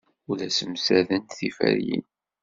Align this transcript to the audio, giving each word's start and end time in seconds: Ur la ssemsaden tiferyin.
Ur 0.29 0.35
la 0.39 0.49
ssemsaden 0.51 1.21
tiferyin. 1.35 2.05